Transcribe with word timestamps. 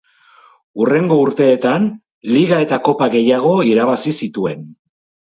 Hurrengo 0.79 1.17
urteetan 1.25 1.87
Liga 2.33 2.65
eta 2.67 2.83
Kopa 2.91 3.13
gehiago 3.19 3.57
irabazi 3.77 4.19
zituen. 4.21 4.71